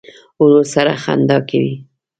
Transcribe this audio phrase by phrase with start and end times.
[0.41, 1.73] ورور سره خندا کوې.